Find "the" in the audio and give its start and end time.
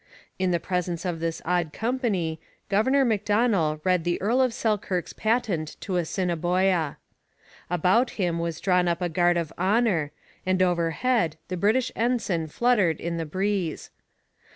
0.49-0.59, 4.03-4.19, 11.49-11.55, 13.17-13.27